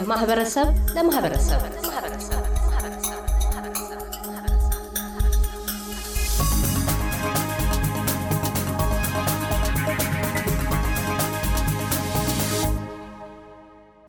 ከማህበረሰብ 0.00 0.66
ለማህበረሰብ። 0.96 1.60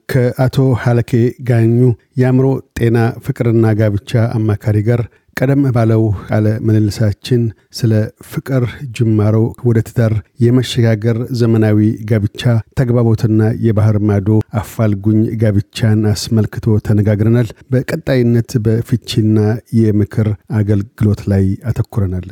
ከአቶ 0.09 0.57
ሀለኬ 0.83 1.11
ጋኙ 1.41 1.79
የአእምሮ 2.19 2.45
ጤና 2.77 2.97
ፍቅርና 3.25 3.65
ጋብቻ 3.79 4.11
አማካሪ 4.37 4.77
ጋር 4.87 5.01
ቀደም 5.39 5.61
ባለው 5.75 6.01
ቃለ 6.27 6.47
ምልልሳችን 6.67 7.41
ስለ 7.77 7.91
ፍቅር 8.31 8.63
ጅማሮ 8.97 9.35
ወደ 9.67 9.79
ትዳር 9.89 10.13
የመሸጋገር 10.43 11.17
ዘመናዊ 11.41 11.79
ጋብቻ 12.09 12.41
ተግባቦትና 12.79 13.37
የባህር 13.65 13.97
ማዶ 14.09 14.29
አፋልጉኝ 14.61 15.21
ጋብቻን 15.43 16.01
አስመልክቶ 16.11 16.77
ተነጋግረናል። 16.87 17.49
በቀጣይነት 17.71 18.51
በፍቺና 18.65 19.37
የምክር 19.79 20.29
አገልግሎት 20.59 21.23
ላይ 21.31 21.47
አተኩረናል። 21.71 22.29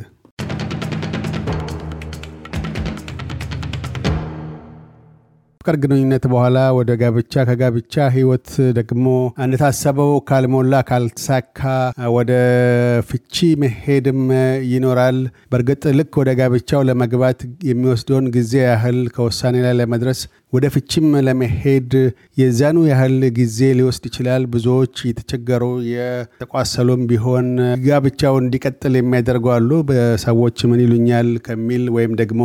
ፍቅር 5.68 5.80
ግንኙነት 5.82 6.24
በኋላ 6.32 6.58
ወደ 6.76 6.90
ጋብቻ 7.00 7.42
ከጋብቻ 7.48 7.94
ህይወት 8.14 8.46
ደግሞ 8.78 9.06
እንደታሰበው 9.44 10.12
ካልሞላ 10.28 10.78
ካልተሳካ 10.88 11.60
ወደ 12.14 12.30
ፍቺ 13.08 13.34
መሄድም 13.62 14.22
ይኖራል። 14.70 15.18
በእርግጥ 15.52 15.82
ልክ 15.98 16.16
ወደ 16.20 16.32
ጋብቻው 16.40 16.84
ለመግባት 16.90 17.40
የሚወስደውን 17.70 18.28
ጊዜ 18.36 18.54
ያህል 18.64 19.00
ከውሳኔ 19.16 19.56
ላይ 19.66 19.74
ለመድረስ 19.80 20.22
ወደ 20.52 20.66
ፍችም 20.74 21.06
ለመሄድ 21.26 21.92
የዛኑ 22.40 22.76
ያህል 22.88 23.16
ጊዜ 23.38 23.58
ሊወስድ 23.78 24.04
ይችላል። 24.08 24.42
ብዙዎች 24.52 24.94
የተቸገሩ 25.08 25.64
የተቋሰሉም 25.88 27.00
ቢሆን 27.10 27.48
ጋብቻው 27.84 28.34
እንዲቀጥል 28.42 28.94
የሚያደርጉ 28.98 29.46
አሉ። 29.54 29.70
በሰዎች 29.88 30.58
ምን 30.70 30.80
ይሉኛል 30.84 31.28
ከሚል 31.46 31.84
ወይም 31.96 32.12
ደግሞ 32.20 32.40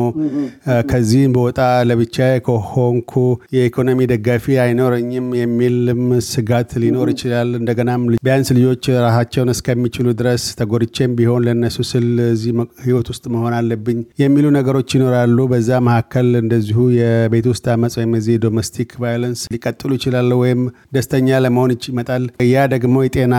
ከዚህ 0.91 1.23
በወጣ 1.35 1.59
ለብቻ 1.89 2.17
ከሆንኩ 2.47 3.13
የኢኮኖሚ 3.57 3.99
ደጋፊ 4.13 4.57
አይኖረኝም 4.63 5.29
የሚልም 5.39 6.03
ስጋት 6.29 6.71
ሊኖር 6.83 7.07
ይችላል። 7.13 7.49
እንደገናም 7.59 8.03
ቢያንስ 8.23 8.51
ልጆች 8.57 8.83
ራሳቸውን 9.05 9.53
እስከሚችሉ 9.55 10.07
ድረስ 10.19 10.43
ተጎድቼም 10.59 11.15
ቢሆን 11.17 11.41
ለነሱ 11.47 11.79
ስል 11.91 12.05
እዚህ 12.27 12.51
ህይወት 12.85 13.07
ውስጥ 13.13 13.25
መሆን 13.33 13.55
አለብኝ 13.57 13.97
የሚሉ 14.21 14.45
ነገሮች 14.57 14.91
ይኖራሉ። 14.97 15.39
በዛ 15.51 15.71
መካከል 15.87 16.29
እንደዚሁ 16.39 16.79
የቤት 16.99 17.47
ውስጥ 17.51 17.65
አመፅ 17.93 17.99
ወይም 17.99 18.13
የዚህ 18.17 18.35
domestic 18.43 18.89
violence 19.01 19.41
ሊቀጥሉ 19.53 19.89
ይችላሉ፣ 19.97 20.31
ወይም 20.41 20.61
ደስተኛ 20.95 21.27
ለመሆን 21.45 21.71
ይመጣል። 21.85 22.23
ያ 22.45 22.63
ደግሞ 22.73 22.95
የጤና 23.05 23.35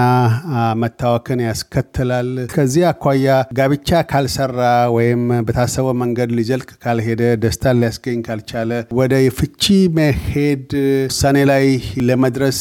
መታወክን 0.82 1.40
ያስከትላል። 1.44 2.28
ከዚህ 2.52 2.84
አኳያ 2.90 3.26
ጋብቻ 3.58 4.00
ካልሰራ 4.10 4.60
ወይም 4.96 5.22
በታሰበው 5.46 5.94
መንገድ 6.02 6.30
ሊዘልቅ 6.38 6.70
ካልሄደ 6.84 7.22
ደስታን 7.44 7.78
ሊያስገኝ 7.82 8.18
ካልቻለ 8.26 8.70
ወደ 8.98 9.10
ፍቺ 9.38 9.64
መሄድ 9.98 10.68
ውሳኔ 11.06 11.38
ላይ 11.50 11.66
ለመድረስ 12.08 12.60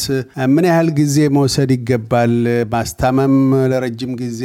ምን 0.54 0.66
ያህል 0.70 0.90
ጊዜ 1.00 1.16
መውሰድ 1.36 1.70
ይገባል? 1.76 2.34
ማስታመም 2.74 3.36
ለረጅም 3.72 4.12
ጊዜ 4.22 4.40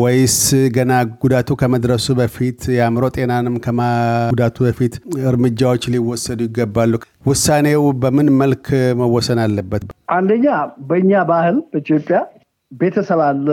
ወይስ 0.00 0.38
ገና 0.76 0.92
ጉዳቱ 1.22 1.48
ከመድረሱ 1.60 2.06
በፊት 2.20 2.60
የአእምሮ 2.76 3.04
ጤናንም 3.16 3.56
ከማጉዳቱ 3.64 4.56
በፊት 4.66 4.94
እርምጃዎች 5.30 5.82
ሊወሰዱ 5.94 6.40
ይገባሉ? 6.92 7.26
ውሳኔው 7.26 7.82
በምን 8.02 8.28
መልክ 8.40 8.66
መወሰን 9.00 9.38
አለበት? 9.44 9.82
አንደኛ 10.10 10.46
በእኛ 10.88 11.12
ባህል 11.30 11.56
በኢትዮጵያ 11.72 12.18
ቤተሰብ 12.72 13.20
አለ፣ 13.26 13.46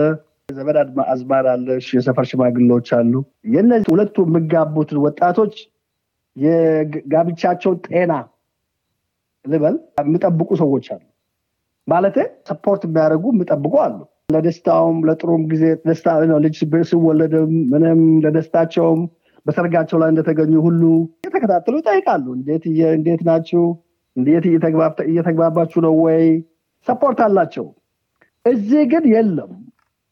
ዘመድ 0.50 0.78
አዝማድ 1.08 1.46
አለ፣ 1.54 1.66
የሰፈር 1.90 2.26
ሽማግሌዎች 2.30 2.90
አሉ። 2.98 3.14
የነዚህ 3.54 3.90
ሁለቱ 3.94 4.26
የሚጋቡትን 4.28 5.00
ወጣቶች 5.06 5.56
የጋብቻቸውን 6.38 7.78
ጤና 7.88 8.14
ልበል 9.46 9.76
የሚጠብቁ 10.02 10.50
ሰዎች 10.62 10.86
አሉ። 10.94 11.04
ማለት 11.88 12.16
support 12.50 12.82
የሚያደርጉ 12.88 13.26
የሚጠብቁ 13.34 13.74
አሉ። 13.86 13.98
ለደስታውም 14.34 14.98
ለጥሩም 15.08 15.44
ጊዜ 15.52 15.64
ደስታ 15.86 16.08
ልጅ 16.46 16.56
ሲወለድም 16.90 17.52
ምንም 17.72 18.00
ለደስታቸውም 18.24 19.02
በሰርጋቸው 19.48 19.98
ላይ 20.02 20.10
እንደተገኙ 20.14 20.54
ሁሉ 20.66 20.82
እየተከታተሉ 21.18 21.76
ይጠይቃሉ። 21.82 22.26
እንዴት 22.38 23.22
ናችሁ? 23.28 23.64
እንዴት 24.16 24.46
እየተግባባችሁ 25.08 25.80
ነው 25.86 25.94
ወይ? 26.06 26.24
support 26.88 27.20
አላቸው። 27.26 27.66
እዚህ 28.46 28.82
ግን 28.92 29.06
የለም። 29.14 29.52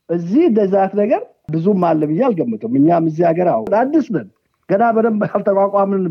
እዚህ 0.09 0.43
እንደዛት 0.49 0.91
ነገር 1.01 1.21
ብዙም 1.51 1.83
አለ 1.89 2.01
ብዬ 2.09 2.21
አልገምትም። 2.27 2.73
እኛም 2.79 3.05
እዚህ 3.09 3.23
ሀገር 3.29 3.47
አሁን 3.53 3.73
አዲስ 3.79 4.07
ነን፣ 4.15 4.27
ገና 4.69 4.83
በደንብ 4.95 5.21
ያልተቋቋምን 5.27 6.03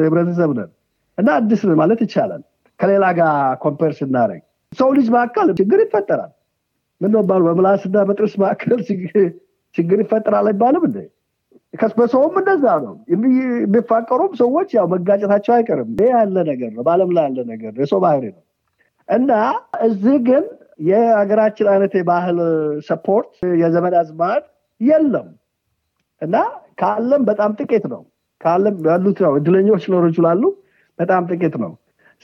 ህብረተሰብ 0.00 0.50
ነን 0.58 0.70
እና 1.18 1.28
አዲስ 1.38 1.60
ነን 1.66 1.78
ማለት 1.80 2.00
ይቻላል። 2.06 2.42
ከሌላ 2.80 3.06
ጋር 3.18 3.32
compare 3.64 3.92
ስናደርግ 3.98 4.42
ሰው 4.72 4.88
ልጅ 4.96 5.06
መካከል 5.14 5.48
ችግር 5.58 5.78
ይፈጠራል። 5.84 6.32
ምን 7.00 7.12
ባሉ 7.28 7.42
በምላስና 7.48 7.96
በጥርስ 8.08 8.34
መካከል 8.42 8.80
ችግር 9.76 9.98
ይፈጠራል 10.02 10.46
አይባልም 10.50 10.84
እንዴ? 10.88 10.98
በሰውም 11.94 12.34
እንደዛ 12.40 12.64
ነው። 12.84 12.94
የሚፋቀሩም 13.12 14.32
ሰዎች 14.40 14.70
ያው 14.76 14.86
መጋጨታቸው 14.92 15.52
አይቀርም። 15.56 15.90
ይህ 15.98 16.08
ያለ 16.14 16.36
ነገር 16.48 16.70
ነው፣ 16.76 16.82
በአለም 16.86 17.10
ላይ 17.16 17.24
ያለ 17.28 17.40
ነገር 17.52 17.70
ነው፣ 17.74 17.82
የሰው 17.84 18.00
ባህሪ 18.04 18.24
ነው 18.30 18.42
እና 19.08 19.30
እዚህ 19.86 20.16
ግን 20.28 20.44
የሀገራችን 20.88 21.68
አይነት 21.72 21.92
የባህል 21.98 22.38
support 22.86 23.32
የዘመድ 23.60 23.94
አዝማድ 24.00 24.44
የለም 24.80 25.28
እና 26.22 26.36
ካለም 26.80 27.22
በጣም 27.28 27.50
ጥቂት 27.58 27.84
ነው። 27.92 28.02
ካለም 28.40 28.76
ያሉት 28.86 29.18
ነው 29.24 29.32
እድለኞች 29.38 29.84
ሊኖሩ 29.88 30.04
ይችላሉ፣ 30.12 30.42
በጣም 30.98 31.22
ጥቂት 31.30 31.54
ነው። 31.64 31.72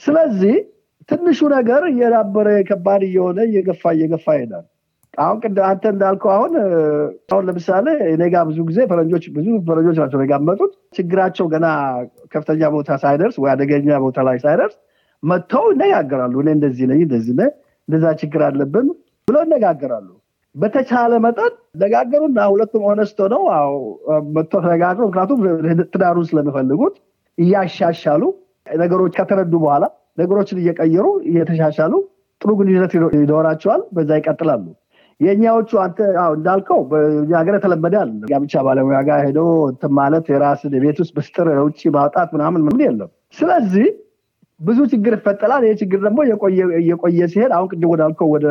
ስለዚህ 0.01 0.55
ትንሹ 1.09 1.39
ነገር 1.53 1.81
እየዳበረ 1.91 2.47
ከባድ 2.69 3.01
እየሆነ 3.07 3.39
እየገፋ 3.49 3.91
እየገፋ 3.95 4.25
ይሄዳል። 4.37 4.65
አሁን 5.17 5.37
ቅድ 5.43 5.57
አንተ 5.67 5.83
እንዳልከው 5.93 6.31
አሁን 6.33 6.51
አሁን 7.31 7.43
ለምሳሌ 7.47 7.85
እኔ 8.11 8.23
ጋ 8.33 8.43
ብዙ 8.49 8.57
ጊዜ 8.67 8.79
ፈረንጆች 8.91 9.23
ብዙ 9.37 9.47
ፈረንጆች 9.67 9.97
ናቸው 10.01 10.17
እኔ 10.19 10.25
ጋ 10.31 10.37
መጡት 10.47 10.73
ችግራቸው 10.97 11.45
ገና 11.53 11.67
ከፍተኛ 12.33 12.69
ቦታ 12.75 12.97
ሳይደርስ 13.03 13.37
ወይ 13.43 13.49
አደገኛ 13.53 13.97
ቦታ 14.05 14.25
ላይ 14.27 14.37
ሳይደርስ 14.45 14.75
መጥተው 15.23 15.65
ይነጋገራሉ። 15.73 16.35
እኔ 16.43 16.49
እንደዚህ 16.57 16.87
ነኝ 16.91 17.01
እንደዚህ 17.07 17.35
ነኝ 17.39 17.49
እንደዛ 17.87 18.05
ችግር 18.21 18.41
አለብን 18.47 18.87
ብለው 19.27 19.41
ይነጋገራሉ። 19.47 20.09
በተቻለ 20.55 21.13
መጠን 21.25 21.51
ነጋገሩና 21.81 22.39
ሁለቱም 22.51 22.83
ሆነስቶ 22.89 23.19
ነው 23.33 23.41
መጥተው 24.35 24.61
ተነጋግረው 24.65 25.07
ምክንያቱም 25.09 25.39
ትዳሩን 25.93 26.27
ስለሚፈልጉት 26.29 26.95
እያሻሻሉ 27.37 28.23
ነገሮች 28.77 29.13
ከተረዱ 29.19 29.53
በኋላ 29.63 29.83
ነገሮችን 30.19 30.59
እየቀየሩ 30.61 31.07
እየተሻሻሉ 31.29 31.93
ጥሩ 32.41 32.51
ግንኙነት 32.59 32.91
ይኖራቸዋል። 33.19 33.81
በዛ 33.95 34.09
ይቀጥላሉ። 34.19 34.65
የእኛዎቹ 35.19 35.71
አንተ 35.83 35.99
እንዳልከው 36.33 36.79
ሀገር 37.33 37.53
የተለመደ 37.57 37.95
አለ 38.01 38.09
ጋብቻ 38.31 38.63
ባለሙያ 38.65 38.99
ጋር 39.07 39.19
ሄዶ 39.25 39.39
እንትን 39.69 39.91
ማለት 39.99 40.25
የራስን 40.31 40.73
የቤት 40.77 40.99
ውስጥ 41.03 41.13
ምስጢር 41.17 41.47
ውጭ 41.63 41.81
ማውጣት 41.95 42.29
ምናምን 42.35 42.63
ምን 42.67 42.81
የለም። 42.85 43.09
ስለዚህ 43.37 43.87
ብዙ 44.59 44.79
ችግር 44.91 45.13
ይፈጠራል። 45.17 45.63
ይህ 45.67 45.75
ችግር 45.81 45.99
ደግሞ 46.05 46.19
እየቆየ 46.81 47.21
ሲሄድ 47.33 47.51
አሁን 47.57 47.69
ቅድም 47.71 47.89
ወዳልከው 47.93 48.29
ወደ 48.35 48.45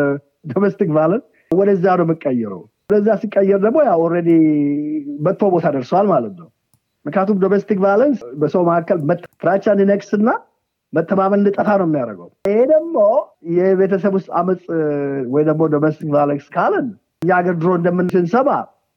domestic 0.53 0.91
violence 0.97 1.25
ወደዛ 1.50 1.84
ነው 1.99 2.06
የምቀየረው። 2.06 2.60
ወደዛ 2.89 3.09
ሲቀየር 3.22 3.60
ደግሞ 3.65 3.78
ያው 3.86 4.01
already 4.04 4.30
መጥፎ 5.27 5.48
ቦታ 5.54 5.66
ደርሰዋል 5.74 6.07
ማለት 6.13 6.34
ነው። 6.41 6.48
ምክንያቱም 7.07 7.39
domestic 7.42 7.78
violence 7.84 8.21
በሰው 8.41 8.63
መካከል 8.68 8.98
ፍራቻ 9.42 9.65
እንዲነግስና 9.74 10.28
መተማመን 10.92 11.41
እንድጠፋ 11.41 11.68
ነው 11.80 11.86
የሚያደርገው። 11.88 12.28
ይሄ 12.44 12.59
ደግሞ 12.72 12.97
የቤተሰብ 13.56 14.12
ውስጥ 14.18 14.28
አመፅ 14.41 14.62
ወይ 15.33 15.42
ደግሞ 15.48 15.62
domestic 15.74 16.10
violence 16.15 16.47
ካለን 16.54 16.86
እኛ 17.22 17.30
ሀገር 17.38 17.54
ድሮ 17.60 17.71
እንደምን 17.78 18.09
ስንሰማ 18.15 18.50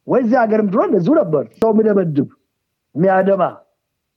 ወይ 0.08 0.22
እዚህ 0.24 0.38
ሀገርም 0.42 0.68
ድሮ 0.72 0.82
እንደዚሁ 0.88 1.14
ነበር። 1.22 1.44
ሰው 1.60 1.72
የሚደበድብ 1.74 2.30
የሚያደማ 2.96 3.44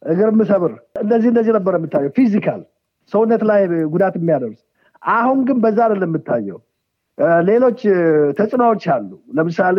እግር 0.03 0.31
የሚሰብር 0.39 0.73
እንደዚህ 1.03 1.29
እንደዚህ 1.33 1.53
ነበር 1.57 1.73
የምታየው 1.79 2.13
physical 2.17 2.61
ሰውነት 3.13 3.43
ላይ 3.51 3.61
ጉዳት 3.93 4.15
የሚያደርስ። 4.19 4.61
አሁን 5.03 5.39
ግን 5.49 5.59
በዛ 5.63 5.79
አይደለም 5.87 6.11
የምታየው። 6.11 6.59
ሌሎች 7.49 7.81
ተጽዕኖዎች 8.39 8.85
አሉ። 8.95 9.09
ለምሳሌ 9.37 9.79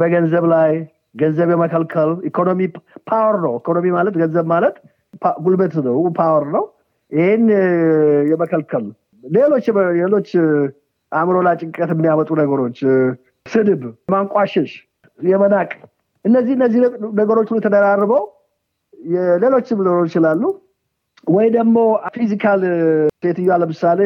በገንዘብ 0.00 0.44
ላይ 0.54 0.72
ገንዘብ 1.20 1.48
የመከልከል 1.52 2.10
ኢኮኖሚ 2.28 2.60
power 3.08 3.36
ነው። 3.44 3.54
ኢኮኖሚ 3.60 3.86
ማለት 3.96 4.14
ገንዘብ 4.22 4.46
ማለት 4.52 4.76
ጉልበት 5.44 5.74
ነው፣ 5.86 5.96
power 6.18 6.44
ነው። 6.54 6.64
ይህን 7.12 7.44
የመከልከል 8.30 8.84
ሌሎች 9.24 9.64
ሌሎች 10.00 10.28
አእምሮ 11.12 11.36
ላይ 11.46 11.54
ጭንቀት 11.60 11.90
የሚያመጡ 11.94 12.30
ነገሮች፣ 12.40 12.78
ስድብ፣ 13.46 13.82
ማንቋሸሽ፣ 14.12 14.72
የመናቅ 15.18 15.70
እነዚህ 16.24 16.52
እነዚህ 16.58 16.80
ነገሮች 17.20 17.48
ሁሉ 17.52 17.60
ተደራርበው 17.66 18.22
ሌሎችም 19.42 19.78
ሊኖሩ 19.80 20.00
ይችላሉ። 20.08 20.42
ወይ 21.26 21.46
ደግሞ 21.56 21.76
physical 22.14 22.60
ሴትዮዋ 23.22 23.56
ለምሳሌ 23.62 24.00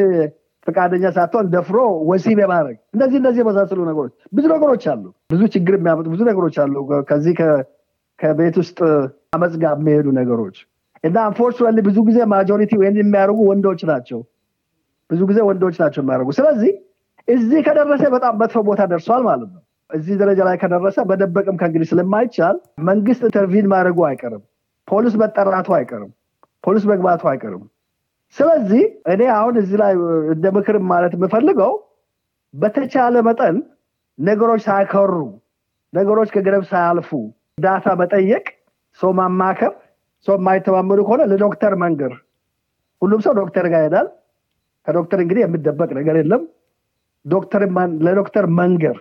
ፈቃደኛ 0.66 1.06
ሳትሆን 1.16 1.46
ደፍሮ 1.54 1.76
ወሲብ 2.10 2.38
የማድረግ 2.42 2.76
እንደዚህ 2.94 3.16
እንደዚህ 3.20 3.40
የመሳሰሉ 3.42 3.80
ነገሮች 3.90 4.12
ብዙ 4.32 4.44
ነገሮች 4.54 4.84
አሉ 4.92 5.02
ብዙ 5.32 5.42
ችግር 5.54 5.74
የሚያመጡ 5.78 6.06
ብዙ 6.14 6.22
ነገሮች 6.30 6.56
አሉ 6.64 6.74
ከዚህ 7.10 7.34
ከቤት 8.18 8.56
ውስጥ 8.62 8.78
አመፅ 9.36 9.54
ጋር 9.62 9.74
የሚሄዱ 9.78 10.06
ነገሮች 10.20 10.56
እና 11.04 11.16
unfortunately 11.28 11.82
ብዙ 11.86 11.98
ጊዜ 12.08 12.18
majority 12.32 12.72
ወይም 12.80 12.94
የሚያደርጉ 13.00 13.38
ወንዶች 13.48 13.80
ናቸው። 13.90 14.20
ብዙ 15.10 15.20
ጊዜ 15.30 15.38
ወንዶች 15.48 15.76
ናቸው 15.82 16.00
የሚያደርጉ። 16.02 16.30
ስለዚህ 16.38 16.72
እዚህ 17.28 17.60
ከደረሰ 17.66 18.04
በጣም 18.14 18.34
መጥፎ 18.40 18.58
ቦታ 18.68 18.82
ደርሷል 18.92 19.22
ማለት 19.28 19.50
ነው። 19.54 19.62
እዚህ 19.90 20.14
ደረጃ 20.22 20.40
ላይ 20.48 20.56
ከደረሰ 20.62 20.98
ቢደበቅም 21.10 21.56
ከእንግዲህ 21.60 21.88
ስለማይቻል 21.90 22.56
መንግስት 22.88 23.22
intervene 23.28 23.66
ማድረጉ 23.72 23.98
አይቀርም። 24.08 24.42
ፖሊስ 24.88 25.14
መጠራቱ 25.22 25.68
አይቀርም። 25.78 26.10
ፖሊስ 26.64 26.84
መግባቱ 26.90 27.22
አይቀርም። 27.30 27.64
ስለዚህ 28.36 28.82
እኔ 29.12 29.22
አሁን 29.36 29.54
እዚህ 29.60 29.76
ላይ 29.82 29.92
እንደ 30.34 30.46
ምክር 30.56 30.76
ማለት 30.90 31.12
የምፈልገው 31.16 31.72
በተቻለ 32.54 33.16
መጠን 33.28 33.56
ነገሮች 34.18 34.62
ሳይከሩ 34.66 35.12
ነገሮች 35.92 36.28
ከገደብ 36.34 36.64
ሳያልፉ 36.70 37.10
እርዳታ 37.60 37.86
መጠየቅ 38.00 38.44
ሰው 39.00 39.10
ማማከር 39.18 39.72
ሰው 40.28 40.34
የማይተማመኑ 40.38 41.00
ከሆነ 41.06 41.22
ለዶክተር 41.30 41.72
መንገር። 41.82 42.12
ሁሉም 43.02 43.20
ሰው 43.24 43.32
ዶክተር 43.40 43.66
ጋር 43.72 43.82
ይሄዳል። 43.82 44.06
ከዶክተር 44.86 45.18
እንግዲህ 45.24 45.42
የሚደበቅ 45.44 45.90
ነገር 45.98 46.16
የለም። 46.20 46.42
ለዶክተር 48.06 48.46
መንገር። 48.58 48.96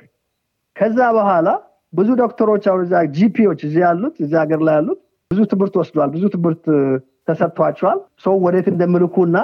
ከዛ 0.75 0.99
በኋላ 1.17 1.47
ብዙ 1.93 2.09
ዶክተሮች 2.21 2.63
አሁን 2.69 2.81
እዛ 2.85 2.93
ጂፒዎች 3.17 3.59
እዚህ 3.67 3.81
ያሉት 3.85 4.15
እዚህ 4.23 4.37
ሀገር 4.43 4.61
ላይ 4.67 4.75
ያሉት 4.77 4.99
ብዙ 5.31 5.39
ትምህርት 5.51 5.75
ወስዷል 5.81 6.09
ብዙ 6.15 6.23
ትምህርት 6.35 6.63
ተሰጥቷቸዋል። 7.27 7.99
ሰው 8.23 8.33
ወዴት 8.45 8.67
እንደምልኩና 8.71 9.37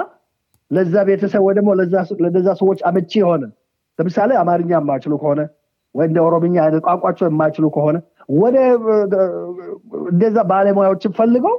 ለዛ 0.70 0.94
ቤተሰብ 1.08 1.42
ወይ 1.46 1.54
ደግሞ 1.58 1.70
ለዛ 1.78 2.48
ሰዎች 2.60 2.80
አመቺ 2.88 3.12
የሆነ 3.20 3.44
ለምሳሌ 3.98 4.30
አማርኛ 4.42 4.70
የማይችሉ 4.76 5.14
ከሆነ 5.22 5.40
ወይ 5.94 6.06
እንደ 6.08 6.18
ኦሮምኛ 6.26 6.56
አይነት 6.64 6.82
ቋንቋቸው 6.86 7.24
የማይችሉ 7.28 7.66
ከሆነ 7.76 7.96
ወደ 8.36 8.56
እንደዛ 10.10 10.38
ባለሙያዎችን 10.50 11.14
ፈልገው 11.18 11.56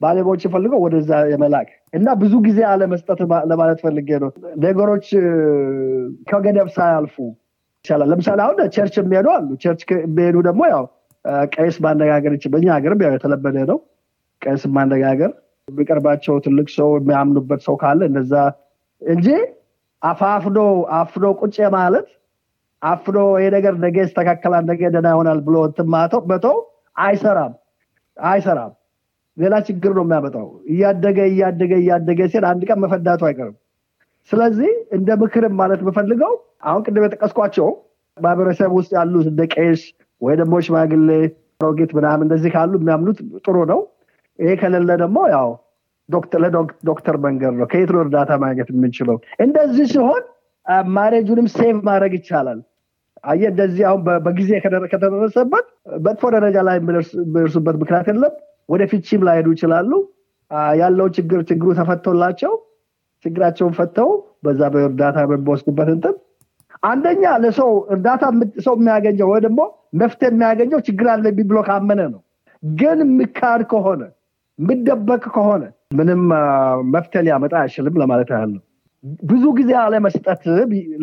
ባለሙያዎችን 0.00 0.52
ፈልገው 0.54 0.80
ወደዛ 0.84 1.10
የመላክ 1.30 1.68
እና 1.94 2.08
ብዙ 2.20 2.34
ጊዜ 2.46 2.58
አለመስጠት 2.70 3.20
ለማለት 3.50 3.78
ፈልጌ 3.84 4.08
ነው። 4.24 4.30
ነገሮች 4.64 5.06
ከገደብ 6.30 6.68
ሳያልፉ 6.74 7.16
ይቻላል። 7.84 8.08
ለምሳሌ 8.12 8.38
አሁን 8.46 8.58
church 8.76 8.94
የሚሄዱ 9.00 9.28
አሉ። 9.34 9.48
church 9.64 9.82
የሚሄዱ 9.98 10.36
ደግሞ 10.48 10.62
ያው 10.72 10.84
ቄስ 11.54 11.76
ማነጋገር 11.84 12.34
በኛ 12.54 12.66
ሀገርም 12.76 13.02
ያው 13.04 13.12
የተለመደ 13.16 13.58
ነው። 13.70 13.78
ቄስ 14.42 14.64
ማነጋገር 14.76 15.30
የሚቀርባቸው 15.68 16.34
ትልቅ 16.44 16.68
ሰው 16.76 16.88
የሚያምኑበት 16.98 17.60
ሰው 17.66 17.76
ካለ 17.80 18.00
እነዛ 18.10 18.32
እንጂ 19.02 19.28
አፋፍኖ 20.02 20.58
አፍኖ 20.98 21.26
ቁጭ 21.40 21.56
ማለት 21.74 22.08
አፍኖ 22.82 23.18
ይሄ 23.40 23.46
ነገር 23.56 23.74
ነገ 23.84 23.96
ይስተካከላል 24.04 24.64
ነገ 24.70 24.90
ደና 24.94 25.06
ይሆናል 25.14 25.38
ብሎ 25.46 25.56
ትማተው 25.76 26.20
መተው 26.30 26.56
አይሰራም። 26.96 27.52
አይሰራም 28.16 28.72
ሌላ 29.36 29.54
ችግር 29.66 29.92
ነው 29.96 30.04
የሚያመጣው። 30.04 30.46
እያደገ 30.72 31.18
እያደገ 31.30 31.72
እያደገ 31.82 32.20
ሲል 32.32 32.44
አንድ 32.50 32.62
ቀን 32.68 32.78
መፈዳቱ 32.84 33.22
አይቀርም። 33.28 33.56
ስለዚህ 34.30 34.70
እንደ 34.96 35.08
ምክርም 35.22 35.54
ማለት 35.60 35.80
የምፈልገው 35.84 36.32
አሁን 36.68 36.80
ቅድም 36.86 37.04
የጠቀስኳቸው 37.06 37.68
ማህበረሰብ 38.16 38.70
ውስጥ 38.78 38.90
ያሉት 38.96 39.26
እንደ 39.32 39.42
ቄስ 39.54 39.82
ወይ 40.22 40.34
ደግሞ 40.40 40.54
ሽማግሌ 40.66 41.10
ሮጌት 41.60 41.90
ምናምን 41.98 42.24
እንደዚህ 42.26 42.50
ካሉ 42.54 42.72
የሚያምኑት 42.78 43.18
ጥሩ 43.44 43.56
ነው። 43.72 43.80
ይሄ 44.38 44.50
ከሌለ 44.60 44.90
ደግሞ 45.02 45.18
ያው 45.34 45.48
ለዶክተር 46.08 47.16
መንገድ 47.24 47.54
ነው። 47.58 47.66
ከየት 47.70 47.90
ነው 47.94 48.00
እርዳታ 48.04 48.32
ማግኘት 48.42 48.68
የምንችለው? 48.72 49.16
እንደዚህ 49.44 49.86
ሲሆን 49.92 50.22
marriage 50.96 51.25
ኡንም 51.25 51.46
save 51.54 51.76
ማድረግ 51.88 52.12
ይቻላል። 52.18 52.60
አየ 53.24 53.42
እንደዚህ 53.52 53.84
አሁን 53.88 54.00
በጊዜ 54.26 54.50
ከተደረሰበት 54.92 55.66
መጥፎ 56.06 56.22
ደረጃ 56.34 56.56
ላይ 56.68 56.76
የሚደርሱበት 56.80 57.76
ምክንያት 57.82 58.08
የለም 58.10 58.34
ወደ 58.68 58.82
ፍቺም 58.90 59.24
ላይሄዱ 59.26 59.48
ይችላሉ። 59.54 59.90
ያለው 60.80 61.06
ችግር 61.16 61.40
ችግሩ 61.48 61.68
ተፈቶላቸው 61.78 62.52
ችግራቸውን 63.24 63.72
ፈተው 63.78 64.10
በዛ 64.44 64.60
በእርዳታ 64.74 65.18
በሚወስዱበት 65.30 65.88
እንትን 65.94 66.14
አንደኛ 66.82 67.24
ለሰው 67.42 67.70
እርዳታ 67.94 68.24
ሰው 68.64 68.74
የሚያገኘው 68.78 69.28
ወይ 69.32 69.40
ደግሞ 69.46 69.60
መፍትሄ 70.00 70.28
የሚያገኘው 70.30 70.80
ችግር 70.88 71.06
አለብኝ 71.12 71.46
ብሎ 71.50 71.58
ካመነ 71.68 72.00
ነው። 72.14 72.20
ግን 72.62 72.98
የሚካድ 73.04 73.62
ከሆነ 73.72 74.02
የሚደበቅ 74.58 75.22
ከሆነ 75.28 75.64
ምንም 75.98 76.22
መፍትሄ 76.94 77.20
ሊያመጣ 77.26 77.54
አይችልም 77.62 77.98
ለማለት 78.02 78.30
ያህል 78.34 78.54
ብዙ 79.30 79.44
ጊዜ 79.58 79.72
አለመስጠት 79.82 80.42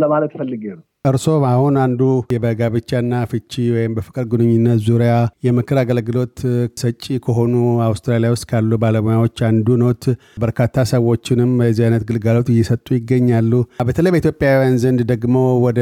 ለማለት 0.02 0.32
ፈልጌ 0.40 0.64
ነው 0.78 0.86
እርሶም 1.06 1.44
አሁን 1.48 1.76
አንዱ 1.82 2.02
በጋብቻና 2.44 3.14
ፍቺ 3.30 3.64
ወይም 3.74 3.96
በፍቅር 3.96 4.26
ግንኙነት 4.32 4.78
ዙሪያ 4.86 5.14
የምክር 5.46 5.78
አገልግሎት 5.82 6.36
ሰጪ 6.82 7.18
ከሆኑ 7.26 7.54
አውስትራሊያ 7.88 8.30
ውስጥ 8.34 8.46
ካሉ 8.52 8.78
ባለሙያዎች 8.84 9.38
አንዱ 9.48 9.76
ኖት። 9.82 10.06
በርካታ 10.44 10.86
ሰዎችንም 10.92 11.52
የዚህ 11.64 11.86
አይነት 11.88 12.04
ግልጋሎት 12.10 12.52
እየሰጡ 12.54 12.88
ይገኛሉ። 12.98 13.52
በተለይ 13.88 14.14
በኢትዮጵያውያን 14.16 14.78
ዘንድ 14.84 15.02
ደግሞ 15.12 15.36
ወደ 15.66 15.82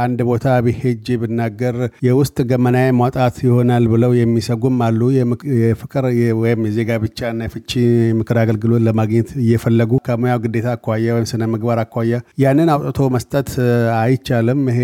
አንድ 0.00 0.22
ቦታ 0.30 0.54
ብሄጅ 0.66 1.10
ብናገር 1.22 1.76
የውስጥ 2.06 2.46
ገመናዬ 2.50 2.86
ማውጣት 3.00 3.42
ይሆናል 3.46 3.84
ብለው 3.92 4.14
የሚሰጉም 4.20 4.80
አሉ። 4.88 5.02
የፍቅር 5.60 6.04
ወይም 6.40 6.64
የጋብቻና 6.78 7.42
የፍቺ 7.48 7.70
ምክር 8.18 8.42
አገልግሎት 8.44 8.84
ለማግኘት 8.88 9.30
እየፈለጉ 9.42 10.00
ከሙያው 10.08 10.42
ግዴታ 10.44 10.70
አኳያ 10.76 11.12
ወይም 11.14 11.30
ስነ 11.30 11.50
ምግባር 11.52 11.84
አኳያ 11.84 12.14
ያንን 12.42 12.74
አውጥቶ 12.74 13.10
መስጠት 13.14 13.52
አይቻልም። 14.00 14.44
ይሄ 14.68 14.80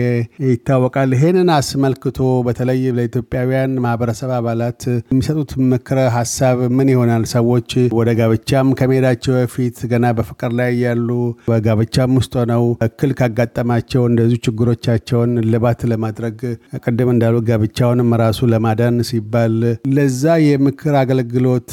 ይታወቃል። 0.46 1.10
ይሄንን 1.16 1.50
አስመልክቶ 1.56 2.18
በተለይ 2.46 2.80
ለኢትዮጵያውያን 2.96 3.72
ማህበረሰብ 3.84 4.30
አባላት 4.36 4.80
የሚሰጡት 5.08 5.50
ምክረ 5.72 5.98
ሀሳብ 6.16 6.58
ምን 6.76 6.88
ይሆናል? 6.92 7.24
ሰዎች 7.34 7.70
ወደ 7.98 8.10
ጋብቻም 8.18 8.68
ከመሄዳቸው 8.78 9.34
በፊት 9.38 9.78
ገና 9.92 10.06
በፍቅር 10.18 10.52
ላይ 10.58 10.72
ያሉ 10.84 11.08
በጋብቻም 11.48 12.16
ውስጥ 12.18 12.32
ሆነው 12.40 12.64
እክል 12.86 13.12
ካጋጠማቸው 13.18 14.02
እንደዚሁ 14.10 14.38
ችግሮቻቸውን 14.46 15.32
ልባት 15.52 15.80
ለማድረግ 15.92 16.38
ቅድም 16.84 17.10
እንዳሉ 17.14 17.36
ጋብቻውንም 17.48 18.10
ራሱ 18.22 18.40
ለማዳን 18.52 18.98
ሲባል 19.10 19.56
ለዛ 19.96 20.22
የምክር 20.44 20.94
አገልግሎት 21.02 21.70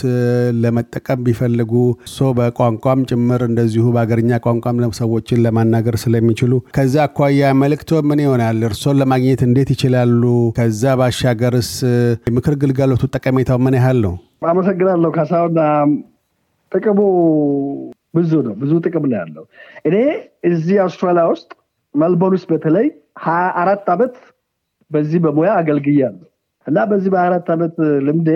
ለመጠቀም 0.64 1.24
ቢፈልጉ 1.26 1.74
so 2.14 2.30
በቋንቋም 2.38 3.06
ጭምር 3.12 3.42
እንደዚሁ 3.50 3.86
በአገርኛ 3.96 4.42
ቋንቋም 4.46 4.68
ሰዎችን 5.00 5.42
ለማናገር 5.46 5.96
ስለሚችሉ 6.02 6.54
ከዛ 6.76 6.96
አኳያ 7.06 7.50
መልእክቶ 7.80 8.00
ምን 8.08 8.20
ይሆናል? 8.22 8.58
እርሶን 8.68 8.96
ለማግኘት 9.00 9.42
እንዴት 9.46 9.70
ይችላሉ? 9.74 10.24
ከዛ 10.58 10.84
ባሻገርስ 11.00 11.70
የምክር 12.28 12.54
ግልጋሎቱ 12.62 13.04
ጠቀሜታው 13.14 13.58
ምን 13.66 13.76
ያህል 13.78 13.98
ነው? 14.06 14.14
አመሰግናለሁ 14.50 15.10
ካሳሁን። 15.18 15.56
ጥቅሙ 16.72 17.00
ብዙ 18.16 18.32
ነው። 18.48 18.54
ብዙ 18.62 18.72
ጥቅም 18.86 19.06
ነው 19.06 19.18
ያለው። 19.20 19.46
እኔ 19.88 19.96
እዚህ 20.50 20.78
አውስትራሊያ 20.86 21.24
ውስጥ 21.32 21.50
መልቦርን 21.96 22.36
ውስጥ 22.38 22.50
በተለይ 22.54 22.88
ሀያ 23.26 23.46
አራት 23.62 23.88
ዓመት 23.96 24.16
በዚህ 24.92 25.22
በሙያ 25.26 25.54
አገልግያለሁ 25.62 26.28
እና 26.68 26.78
በዚህ 26.92 27.10
በሀያ 27.14 27.30
አራት 27.32 27.50
ዓመት 27.56 27.76
ልምዴ 28.08 28.30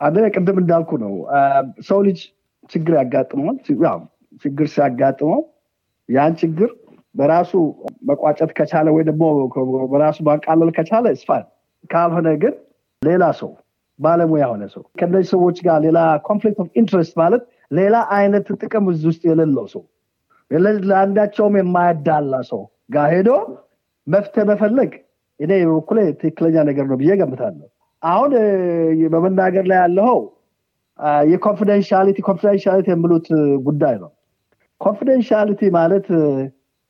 አንደኛ 0.00 0.26
ቅድም 0.36 0.58
እንዳልኩ 0.62 0.90
ነው 1.04 1.12
ሰው 1.88 2.00
ልጅ 2.08 2.20
ችግር 2.70 2.94
ያጋጥመዋል። 3.00 3.58
ችግር 4.44 4.66
ሲያጋጥመው 4.74 5.42
ያን 6.08 6.32
ችግር 6.40 6.70
በራሱ 7.14 7.52
መቋጨት 8.08 8.50
ከቻለ 8.58 8.88
ወይ 8.94 9.04
ደግሞ 9.08 9.24
በራሱ 9.92 10.18
ማቃለል 10.28 10.70
ከቻለ 10.76 11.12
እሱ 11.20 11.32
fine 11.32 11.44
ካልሆነ 11.90 12.28
ግን 12.42 12.54
ሌላ 13.02 13.24
ሰው 13.40 13.50
ባለሙያ 13.98 14.42
የሆነ 14.44 14.64
ሰው 14.74 14.82
ከነዚህ 15.00 15.28
ሰዎች 15.34 15.56
ጋር 15.66 15.76
ሌላ 15.86 15.98
conflict 16.28 16.58
of 16.62 16.68
interest 16.80 17.14
ማለት 17.22 17.42
ሌላ 17.70 17.96
አይነት 18.16 18.46
ጥቅም 18.60 18.86
እዚህ 18.92 19.06
ውስጥ 19.10 19.22
የሌለው 19.30 19.66
ሰው 19.74 19.82
ለአንዳቸውም 20.88 21.54
የማያዳላ 21.58 22.34
ሰው 22.50 22.62
ጋር 22.94 23.06
ሄዶ 23.12 23.30
መፍትሄ 24.06 24.42
መፈለግ 24.50 24.90
እኔ 25.40 25.52
በኩሌ 25.68 25.98
ትክክለኛ 26.20 26.56
ነገር 26.68 26.84
ነው 26.90 26.96
ብዬ 27.00 27.12
ገምታለሁ። 27.20 27.68
አሁን 28.02 28.32
በመናገር 29.14 29.64
ላይ 29.70 29.78
ያለው 29.82 30.16
የ 31.30 31.40
confidentiality 31.40 32.18
confidentiality 32.26 32.88
የሚሉት 32.92 33.28
ጉዳይ 33.66 33.94
ነው። 34.02 34.10
confidentiality 34.80 35.62
ማለት 35.76 36.06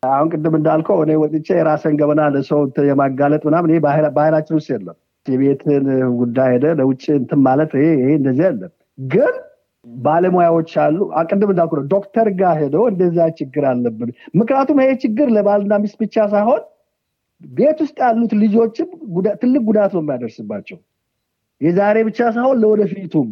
አሁን 0.08 0.28
ቅድም 0.32 0.54
እንዳልከው 0.58 0.99
እኔ 1.04 1.12
ወጥቼ 1.20 1.49
የራሴን 1.57 1.97
ገበና 2.00 2.23
ለሰው 2.34 2.61
የማጋለጥ 2.88 3.42
ምናምን 3.49 3.70
ይሄ 3.73 3.80
ባህላችን 4.16 4.56
ውስጥ 4.58 4.70
የለም። 4.75 4.96
የቤትን 5.26 5.84
ጉዳይ 6.18 6.49
ሄደ 6.54 6.66
ለውጭ 6.78 7.04
እንትን 7.18 7.40
ማለት 7.46 7.70
ይሄ 7.78 7.88
እንደዚህ 8.18 8.44
የለም። 8.46 8.73
ግን 9.08 9.34
ባለሙያዎች 9.87 10.73
አሉ። 10.82 10.99
ቅድም 11.30 11.50
እንዳልኩ 11.52 11.73
ነው 11.78 11.87
ዶክተር 11.94 12.28
ጋር 12.38 12.54
ሄደው 12.61 12.84
እንደዚያ 12.90 13.26
ችግር 13.38 13.64
አለብን። 13.70 14.11
ምክንያቱም 14.34 14.78
ይሄ 14.82 14.90
ችግር 15.02 15.28
ለባልና 15.37 15.76
ሚስት 15.82 15.96
ብቻ 16.02 16.26
ሳይሆን 16.32 16.62
ቤት 17.42 17.78
ውስጥ 17.84 17.96
ያሉት 18.04 18.32
ልጆችም 18.42 18.88
ትልቅ 19.42 19.62
ጉዳት 19.68 19.92
ነው 19.96 20.02
የሚያደርስባቸው። 20.02 20.78
የዛሬ 21.61 21.96
ብቻ 22.08 22.20
ሳይሆን 22.37 22.56
ለወደፊቱም 22.62 23.28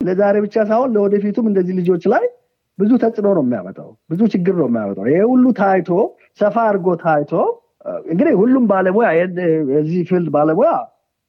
ለዛሬ 0.00 0.36
ብቻ 0.44 0.56
ሳይሆን 0.68 0.90
ለወደፊቱም 0.94 1.46
እንደዚህ 1.50 1.74
ልጆች 1.80 2.04
ላይ 2.12 2.24
ብዙ 2.78 2.90
ተጽዕኖ 3.02 3.28
ነው 3.36 3.42
የሚያመጣው፣ 3.44 3.90
ብዙ 4.10 4.20
ችግር 4.32 4.54
ነው 4.60 4.66
የሚያመጣው። 4.68 5.04
ይሄ 5.10 5.20
ሁሉ 5.32 5.44
ታይቶ 5.58 5.90
ሰፋ 6.40 6.56
አድርጎ 6.68 6.88
ታይቶ 7.02 7.32
እንግዲህ 8.06 8.34
ሁሉም 8.40 8.64
ባለሙያ 8.70 9.08
የዚህ 9.72 10.00
field 10.08 10.28
ባለሙያ 10.36 10.70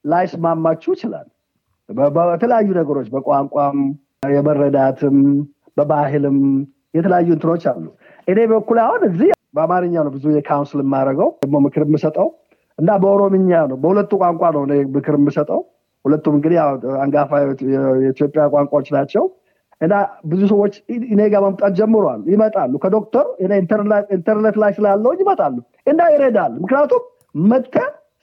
ላይስማማችሁ 0.06 0.90
ይችላል። 0.96 1.28
በተለያዩ 2.30 2.70
ነገሮች 2.80 3.08
በቋንቋም 3.14 3.78
የመረዳትም 4.36 5.18
በባህልም 5.78 6.38
የተለያዩ 6.98 7.30
እንትኖች 7.36 7.64
አሉ። 7.72 7.86
እኔ 8.28 8.40
በኩል 8.52 8.78
አሁን 8.86 9.02
እዚህ 9.10 9.32
በአማርኛ 9.56 9.96
ነው 10.06 10.12
ብዙ 10.16 10.26
የ 10.36 10.46
counsel 10.46 10.80
የማደርገው 10.84 11.30
ደግሞ 11.44 11.58
ምክር 11.66 11.84
የምሰጠው 11.86 12.28
እና 12.80 12.92
በኦሮምኛ 13.04 13.52
ነው። 13.72 13.78
በሁለቱ 13.84 14.12
ቋንቋ 14.24 14.44
ነው 14.56 14.64
ምክር 14.96 15.16
የምሰጠው። 15.20 15.60
ሁለቱም 16.06 16.34
እንግዲህ 16.38 16.58
አንጋፋ 17.04 17.32
የኢትዮጵያ 18.00 18.42
ቋንቋዎች 18.54 18.88
ናቸው 18.96 19.24
እና 19.82 19.94
ብዙ 20.26 20.42
ሰዎች 20.52 20.74
እኔ 21.08 21.22
ጋር 21.32 21.42
መምጣት 21.46 21.74
ጀምሯል። 21.80 22.22
ይመጣሉ 22.34 22.74
ከዶክተር 22.84 23.26
ኢንተርኔት 24.16 24.58
ላይ 24.64 24.72
ስላለሁ 24.78 25.14
ይመጣሉ 25.22 25.56
እና 25.88 26.02
ይረዳል። 26.14 26.54
ምክንያቱም 26.64 27.04
መተህ 27.46 27.76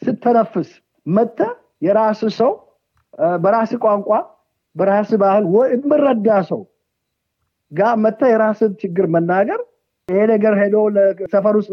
ስትተነፍስ 0.03 0.71
መተህ 1.07 1.39
የራስ 1.87 2.21
ሰው 2.39 2.53
በራስህ 3.43 3.73
ቋንቋ 3.85 4.11
በራስህ 4.77 5.11
ባህል 5.23 5.45
የምረዳ 5.75 6.29
ሰው 6.51 6.61
ጋር 7.73 7.95
መተህ 8.05 8.21
የራስን 8.31 8.73
ችግር 8.83 9.07
መናገር 9.15 9.61
ይሄ 10.09 10.23
ነገር 10.31 10.55
ሄዶ 10.61 10.77
ሰፈር 11.33 11.55
ውስጥ 11.59 11.71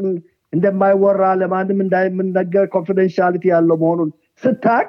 እንደማይወራ 0.53 1.24
ለማንም 1.39 1.79
እንደማይነገር 1.85 2.65
confidentiality 2.73 3.43
ያለው 3.51 3.77
መሆኑን 3.81 4.09
ስታውቅ 4.43 4.88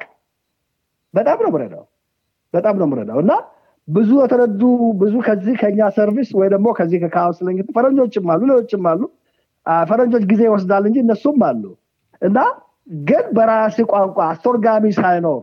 በጣም 1.15 1.39
ነው 1.45 1.51
ምረዳው 1.55 1.85
በጣም 2.55 2.75
ነው 2.81 2.87
ምረዳው 2.93 3.19
እና 3.25 3.33
ብዙ 3.91 4.11
የተረዱ 4.21 4.63
ብዙ 5.01 5.15
ከዚህ 5.27 5.55
ከኛ 5.61 5.89
service 5.97 6.29
ወይ 6.39 6.49
ደግሞ 6.55 6.69
ከዚህ 6.79 6.99
ከ 7.05 7.13
counselling 7.13 7.61
ፈረንጆችም 7.77 8.27
አሉ 8.33 8.41
ሌሎችም 8.51 8.85
አሉ። 8.91 9.01
ፈረንጆች 9.87 10.25
ጊዜ 10.31 10.43
ይወስዳል 10.49 10.85
እንጂ 10.89 10.99
እነሱም 11.05 11.41
አሉ። 11.49 11.63
እና 12.23 12.39
ግን 13.05 13.25
በራስህ 13.37 13.79
ቋንቋ 13.91 14.19
አስተርጓሚ 14.29 14.85
ሳይኖር 14.99 15.41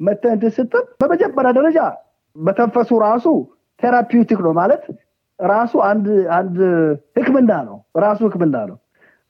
መተህ 0.00 0.19
እንትን 0.19 0.44
ስትል 0.56 0.84
በመጀመሪያ 1.00 1.50
ደረጃ 1.58 1.78
መተንፈሱ 2.36 2.90
ራሱ 3.04 3.26
therapeutic 3.80 4.40
ነው 4.46 4.52
ማለት 4.60 4.84
ራሱ 5.38 5.72
አንድ 5.88 6.06
አንድ 6.36 6.56
ህክምና 7.18 7.52
ነው 7.68 7.76
ራሱ 7.98 8.20
ህክምና 8.28 8.56
ነው። 8.70 8.78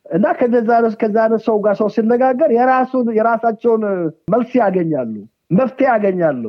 እና 0.06 0.24
ከዛ 0.38 1.18
ሰው 1.46 1.56
ጋር 1.64 1.74
ሰው 1.80 1.88
ሲነጋገር 1.94 2.50
የራሳቸውን 3.18 3.84
መልስ 4.32 4.50
ያገኛሉ 4.60 5.14
መፍትሄ 5.58 5.86
ያገኛሉ 5.92 6.44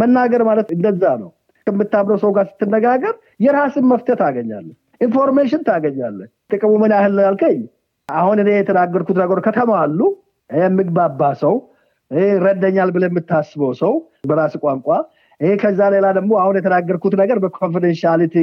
መናገር 0.00 0.42
ማለት 0.48 0.68
እንደዛ 0.74 1.04
ነው። 1.22 1.30
ከምታምነው 1.66 2.18
ሰው 2.22 2.30
ጋር 2.36 2.44
ስትነጋገር 2.50 3.14
የራስን 3.44 3.84
መፍትሄ 3.90 4.14
ታገኛለህ 4.20 4.68
information 5.00 5.62
ታገኛለህ 5.66 6.18
ጥቅሙ 6.50 6.72
ምን 6.82 6.92
ያህል 6.96 7.18
ያልከኝ? 7.26 7.60
አሁን 8.08 8.38
እኔ 8.42 8.50
የተናገርኩት 8.56 9.18
ነገር 9.22 9.38
ከተማ 9.46 9.70
አሉ። 9.82 10.00
የምግባባ 10.50 11.22
ሰው 11.42 11.54
ይረዳኛል 12.44 12.88
ብለህ 12.94 13.04
የምታስበው 13.08 13.72
ሰው 13.80 13.92
በራስህ 14.28 14.54
ቋንቋ 14.62 14.86
ይሄ 15.40 15.50
ከዛ 15.60 15.80
ሌላ 15.94 16.06
ደግሞ 16.16 16.32
አሁን 16.42 16.56
የተናገርኩት 16.58 17.14
ነገር 17.20 17.38
በ 17.44 17.55
confidentiality 17.55 18.34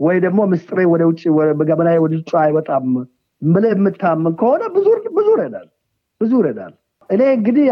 ወይ 0.00 0.16
ደግሞ 0.24 0.40
ምስጢሬ 0.52 0.80
ወደ 0.92 1.02
ውጭ 1.08 1.22
ገበና 1.68 1.88
ወደ 2.04 2.12
ውጭ 2.18 2.30
አይወጣም 2.42 2.86
ብለህ 3.42 3.64
የምታምን 3.72 4.34
ከሆነ 4.40 4.62
ብዙ 4.76 4.86
ይረዳል 5.28 5.66
ብዙ 6.20 6.30
ይረዳል። 6.40 6.72
እኔ 7.10 7.22
እንግዲህ 7.36 7.66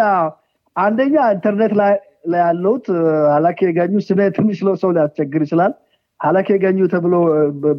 አንደኛ 0.76 1.14
ኢንተርኔት 1.34 1.72
ላይ 1.80 1.94
ያለሁት 2.40 2.86
ሀለኬ 3.34 3.58
ጋኙ 3.64 3.94
ስሜ 4.06 4.20
ትንሽ 4.36 4.58
ሰው 4.82 4.90
ሊያስቸግር 4.96 5.42
ይችላል። 5.46 5.72
ሀለኬ 6.20 6.46
ጋኙ 6.52 6.78
ተብሎ 6.92 7.14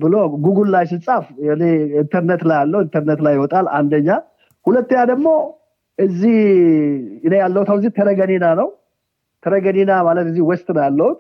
ብሎ 0.02 0.16
ጉጉል 0.44 0.68
ላይ 0.76 0.86
ሲጻፍ 0.92 1.26
ኢንተርኔት 2.02 2.44
ላይ 2.50 2.58
ያለው 2.62 2.82
ኢንተርኔት 2.86 3.22
ላይ 3.26 3.34
ይወጣል 3.38 3.68
አንደኛ። 3.78 4.10
ሁለተኛ 4.66 5.00
ደግሞ 5.12 5.28
እዚህ 6.00 6.38
እኔ 7.26 7.34
ያለሁት 7.42 7.70
እዚህ 7.76 7.92
ተረገኒና 7.98 8.46
ነው። 8.60 8.68
ተረገኒና 9.44 9.92
ማለት 10.08 10.26
እዚህ 10.32 10.44
west 10.50 10.68
ነው 10.76 10.84
ያለሁት። 10.86 11.20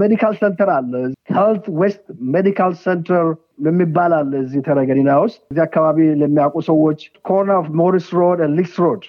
medical 0.00 0.34
centre 0.40 0.70
አለ። 0.74 0.92
Health 1.36 1.66
West 1.80 2.02
Medical 2.34 2.72
Centre 2.82 3.26
የሚባል 3.66 4.12
አለ 4.18 4.32
እዚህ 4.44 4.60
ተረገኒና 4.66 5.10
ውስጥ። 5.22 5.38
እዚህ 5.50 5.62
አካባቢ 5.66 5.98
ለሚያውቁ 6.20 6.56
ሰዎች 6.68 7.00
corner 7.28 7.58
of 7.58 7.68
Morris 7.80 8.08
Road 8.18 8.40
Leakes 8.56 8.74
Road። 8.84 9.02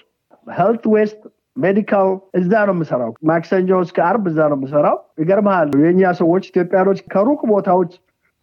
Health 0.46 0.84
West 0.94 1.20
Medical 1.56 2.08
እዛ 2.38 2.52
ነው 2.68 2.74
የምሰራው። 2.76 3.10
ማክሰኞ 3.30 3.78
እስከ 3.84 3.98
አርብ 4.06 4.24
እዛ 4.30 4.38
ነው 4.50 4.56
የምሰራው። 4.58 4.96
ይገርመሃል 5.20 5.68
የእኛ 5.82 6.12
ሰዎች 6.20 6.44
ኢትዮጵያኖች 6.50 7.00
ከሩቅ 7.12 7.40
ቦታዎች 7.52 7.92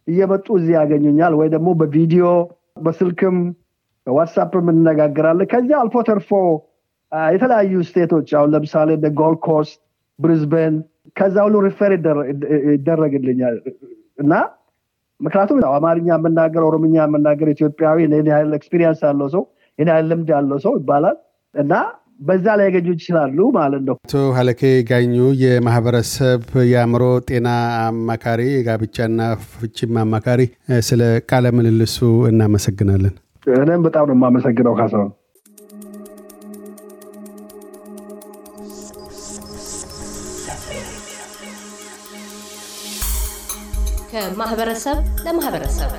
እየመጡ 0.08 0.46
እዚህ 0.58 0.74
ያገኙኛል። 0.78 1.34
ወይ 1.40 1.48
ደግሞ 1.54 1.70
በቪዲዮ 1.80 2.24
በስልክም 2.84 3.36
በዋትሳፕም 4.06 4.66
እንነጋገራለን። 4.72 5.50
ከዚያ 5.52 5.76
አልፎ 5.82 5.96
ተርፎ 6.08 6.30
የተለያዩ 7.28 7.74
stateኦች 7.88 8.28
አሁን 8.38 8.50
ለምሳሌ 8.54 8.90
ጎልድ 9.18 9.40
ኮስት 9.46 9.76
ብሪዝበን 10.18 10.74
ከዛ 11.16 11.36
ሁሉ 11.46 11.56
refer 11.66 11.92
ይደረግልኛል። 12.72 13.56
እና 14.22 14.32
ምክንያቱም 15.20 15.58
አማርኛ 15.72 16.08
የምናገር 16.16 16.62
ኦሮምኛ 16.68 16.94
የምናገር 17.02 17.48
ኢትዮጵያዊ 17.54 17.98
ይህን 18.04 18.28
ያህል 18.32 18.52
experience 18.58 19.00
ያለው 19.06 19.28
ሰው 19.34 19.42
ይህን 19.78 19.90
ያህል 19.92 20.06
ልምድ 20.10 20.30
ያለው 20.34 20.58
ሰው 20.64 20.72
ይባላል። 20.78 21.16
እና 21.54 21.72
በዛ 22.22 22.46
ላይ 22.58 22.66
ያገኙ 22.68 22.88
ይችላሉ 22.96 23.38
ማለት 23.56 23.82
ነው። 23.86 23.96
አቶ 24.00 24.14
ሀለኬ 24.36 24.60
ጋኙ 24.90 25.14
የማህበረሰብ 25.42 26.42
የአእምሮ 26.70 27.04
ጤና 27.28 27.48
አማካሪ 27.84 28.42
የጋብቻና 28.50 29.20
ፍቺም 29.52 29.96
አማካሪ 30.02 30.42
ስለ 30.88 31.00
ቃለ 31.30 31.54
ምልልሱ 31.56 31.98
እናመሰግናለን። 32.30 33.14
እኔም 33.56 33.84
በጣም 33.86 34.06
ነው 34.10 34.16
የማመሰግነው 34.16 34.74
ካሳሁን። 34.80 35.10
ከማህበረሰብ 44.12 44.96
ለማህበረሰብ 45.24 45.90